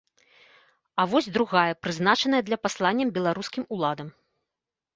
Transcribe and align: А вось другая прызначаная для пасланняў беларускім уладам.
А 1.03 1.05
вось 1.11 1.27
другая 1.35 1.73
прызначаная 1.83 2.41
для 2.49 2.57
пасланняў 2.65 3.15
беларускім 3.21 3.63
уладам. 3.77 4.13